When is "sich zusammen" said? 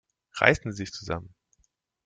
0.77-1.35